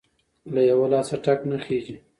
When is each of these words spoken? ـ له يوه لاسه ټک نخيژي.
ـ 0.27 0.53
له 0.53 0.61
يوه 0.69 0.85
لاسه 0.93 1.15
ټک 1.25 1.39
نخيژي. 1.51 1.95